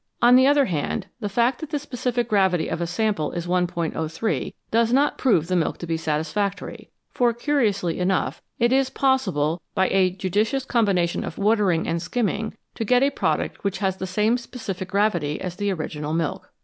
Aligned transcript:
On 0.19 0.35
the 0.35 0.47
other 0.47 0.65
hand, 0.65 1.05
the 1.19 1.29
fact 1.29 1.59
that 1.59 1.69
the 1.69 1.77
specific 1.77 2.27
gravity 2.27 2.67
of 2.69 2.81
a 2.81 2.87
sample 2.87 3.33
is 3.33 3.45
1'03, 3.45 4.55
does 4.71 4.91
not 4.91 5.19
prove 5.19 5.45
the 5.45 5.55
milk 5.55 5.77
to 5.77 5.85
be 5.85 5.95
satisfactory; 5.95 6.89
for, 7.11 7.33
curiously 7.33 7.99
enough, 7.99 8.41
it 8.57 8.73
is 8.73 8.89
possible, 8.89 9.61
by 9.75 9.89
a 9.89 10.09
judicious 10.09 10.65
combination 10.65 11.23
of 11.23 11.37
watering 11.37 11.87
and 11.87 12.01
skimming, 12.01 12.55
to 12.73 12.83
get 12.83 13.03
a 13.03 13.11
product 13.11 13.63
which 13.63 13.77
has 13.77 13.97
the 13.97 14.07
same 14.07 14.39
specific 14.39 14.89
gravity 14.89 15.39
as 15.39 15.57
the 15.57 15.69
original 15.71 16.15
milk. 16.15 16.51